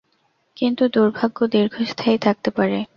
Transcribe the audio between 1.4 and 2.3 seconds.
দীর্ঘস্থায়ী